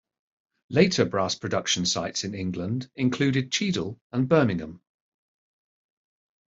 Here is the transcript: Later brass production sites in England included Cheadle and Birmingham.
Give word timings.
Later 0.71 1.05
brass 1.05 1.35
production 1.35 1.85
sites 1.85 2.23
in 2.23 2.33
England 2.33 2.89
included 2.95 3.51
Cheadle 3.51 4.01
and 4.11 4.27
Birmingham. 4.27 4.81